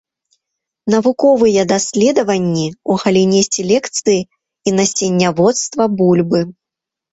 [0.93, 6.45] Навуковыя даследаванні ў галіне селекцыі і насенняводства бульбы.